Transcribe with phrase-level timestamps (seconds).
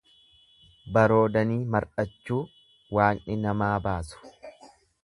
[0.97, 2.39] Baroodanii mardhachuu
[2.99, 4.37] Waaqni nama haabaasu.